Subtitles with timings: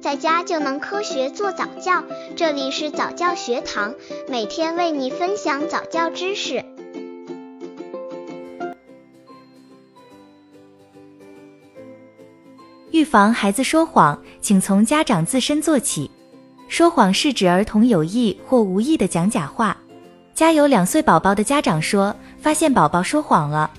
[0.00, 2.02] 在家就能科学做早教。
[2.34, 3.94] 这里是早教学堂，
[4.28, 6.64] 每天为你分享早教知识。
[12.90, 16.10] 预防孩子说谎，请从家长自身做起。
[16.66, 19.76] 说谎是指儿童有意或无意的讲假话。
[20.34, 23.70] 家有两岁宝宝的家长说，发现宝宝说谎了。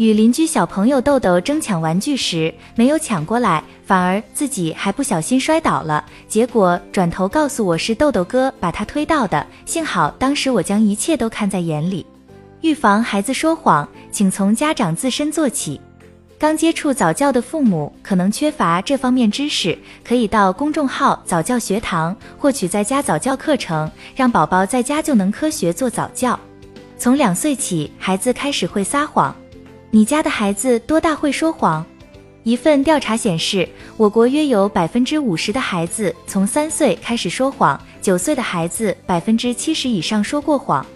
[0.00, 6.02] 与邻居小朋友豆豆争抢玩具时，没有抢过来，反而自己还不小心摔倒了。
[6.26, 12.06] 结果转头告诉我是豆豆哥把他推到的，幸好当时我将一切都看在眼里。
[12.62, 15.78] 预防孩子说谎，请从家长自身做起。
[16.38, 26.40] 刚接触早教的父母可能缺乏这方面知识，可以到公众号早教学堂获取在家早教课程，让宝宝在家就能科学做早教。
[26.96, 29.36] 从两岁起，孩子开始会撒谎。
[29.92, 31.84] 你家的孩子多大会说谎？
[32.44, 40.86] 一份调查显示，我国约有百分之五十的孩子从三岁开始说谎，九岁的孩子百分之七十以上说过谎。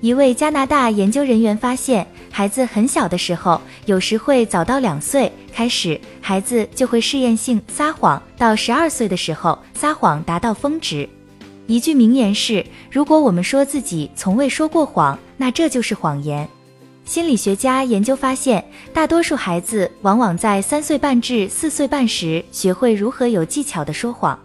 [0.00, 11.06] 一位加拿大研究人员发现，孩子很小的时候，有时会早到两岁开始，孩子就会试验性撒谎，到十二岁的时候，撒谎达到峰值。
[11.66, 16.48] 一句名言是：如果我们说自己从未说过谎，那这就是谎言。
[17.08, 24.38] 心理学家研究发现，大多数孩子往往在三岁半至四岁半时学会如何有技巧的说谎。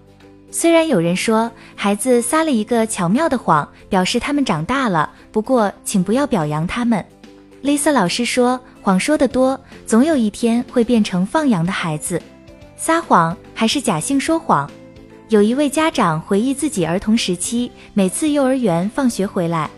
[0.49, 7.05] 虽然有人说孩子撒了一个巧妙的谎，表示他们长大了，不过请不要表扬他们。
[7.61, 12.21] Lisa 老师说，谎说得多，总有一天会变成放羊的孩子。
[12.77, 14.71] 撒谎还是假性说谎？
[15.27, 19.69] 有一位家长回忆自己儿童时期，每次幼儿园放学回来，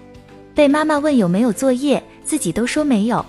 [0.54, 2.04] 被妈妈问有没有作业。
[2.26, 3.24] 自己都说没有，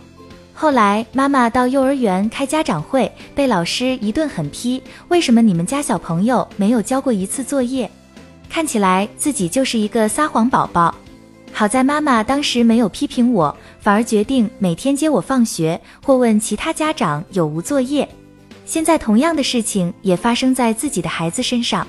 [0.55, 4.83] 后来妈妈到幼儿园开家长会，被老师一顿狠批。
[5.09, 7.89] 为什么你们家小朋友没有交过一次作业？
[8.49, 10.95] 看起来自己就是一个撒谎宝宝。
[11.53, 18.09] 好在妈妈当时没有批评我，反而决定每天接我放学，或问其他家长有无作业。
[18.65, 21.87] 现在同样的事情也发生在自己的孩子身上。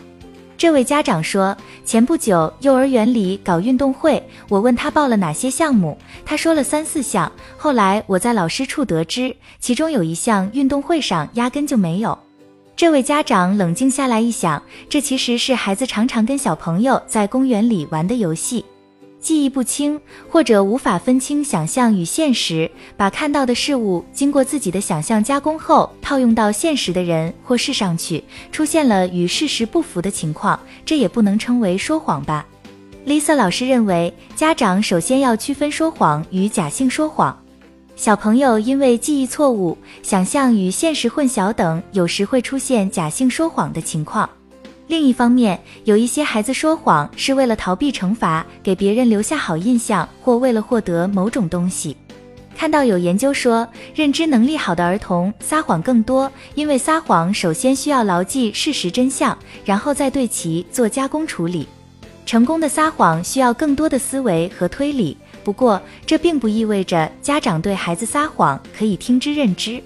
[0.57, 5.95] 这位家长说，前不久幼儿园里搞运动会，我问他报了哪些项目，
[6.25, 7.31] 他说了三四项。
[7.56, 12.18] 后来我在老师处得知，其中有一项运动会上压根就没有。
[12.75, 18.66] 这位家长冷静下来一想，这其实是孩子常常跟小朋友在公园里玩的游戏。
[19.28, 20.00] 记忆不清，
[20.30, 28.24] 或者无法分清想象与现实，把看到的事物经过自己的想象加工后套用到现实的人或事上去，
[28.54, 32.48] 出现了与事实不符的情况，这也不能称为说谎吧
[33.06, 37.38] ？Lisa 老师认为，家长首先要区分说谎与假性说谎。
[37.98, 44.30] 小朋友因为记忆错误、想象与现实混淆等，有时会出现假性说谎的情况。
[44.88, 51.96] 另一方面，有一些孩子说谎是为了逃避惩罚，给别人留下好印象，或为了获得某种东西。
[52.56, 61.68] 看到有研究说，认知能力好的儿童撒谎更多，因为撒谎首先需要牢记事实真相，然后再对其做加工处理。
[62.25, 65.16] 成功的撒谎需要更多的思维和推理。
[65.44, 69.81] 不过，这并不意味着家长对孩子撒谎可以听之任之。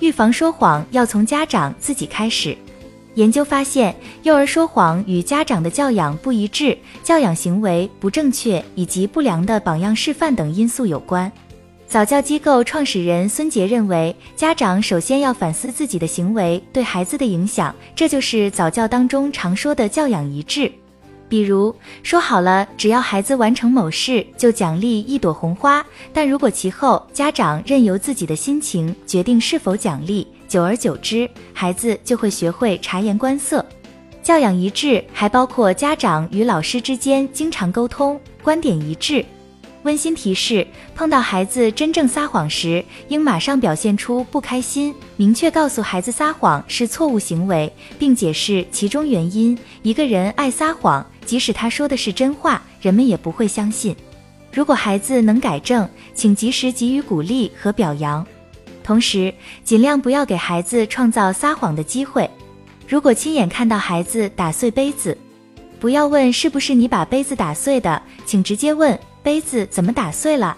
[0.00, 2.56] 预防说谎要从家长自己开始。
[3.18, 3.92] 研究发现，
[4.22, 11.30] 幼儿说谎与家长的教养不一致、教养行为不正确以及不良的榜样示范等因素有关。
[11.88, 20.70] 早教机构创始人孙杰认为，家长首先要反思自己的行为对孩子的影响，这就是早教当中常说的教养一致。
[21.28, 21.74] 比如
[22.04, 30.24] 说好了，只要孩子完成某事就奖励一朵红花，但如果其后家长任由自己的心情决定是否奖励。
[30.48, 33.64] 久而久之，孩子就会学会察言观色。
[34.22, 39.24] 教养一致还包括家长与老师之间经常沟通，观点一致。
[39.84, 49.56] 温馨提示：碰到孩子真正撒谎时，应马上表现出不开心，明确告诉孩子撒谎是错误行为，并解释其中原因。
[49.82, 53.94] 一个人爱撒谎，即使他说的是真话，人们也不会相信。
[54.52, 58.26] 如果孩子能改正，请及时给予鼓励和表扬。
[58.88, 62.28] 同时，尽量不要给孩子创造撒谎的机会。
[62.88, 65.14] 如果亲眼看到孩子打碎杯子，
[65.78, 70.56] 不要问是不是你把杯子打碎的，请直接问杯子怎么打碎了。